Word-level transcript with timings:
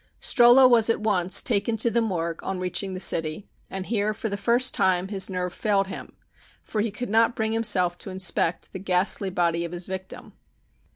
Strollo 0.19 0.67
was 0.67 0.89
at 0.89 0.99
once 1.01 1.43
taken 1.43 1.77
to 1.77 1.91
the 1.91 2.01
morgue 2.01 2.41
on 2.43 2.57
reaching 2.59 2.95
the 2.95 2.99
city, 2.99 3.47
and 3.69 3.85
here 3.85 4.15
for 4.15 4.29
the 4.29 4.35
first 4.35 4.73
time 4.73 5.09
his 5.09 5.29
nerve 5.29 5.53
failed 5.53 5.85
him, 5.85 6.15
for 6.63 6.81
he 6.81 6.89
could 6.89 7.07
not 7.07 7.35
bring 7.35 7.51
himself 7.51 7.99
to 7.99 8.09
inspect 8.09 8.73
the 8.73 8.79
ghastly 8.79 9.29
body 9.29 9.63
of 9.63 9.73
his 9.73 9.85
victim. 9.85 10.33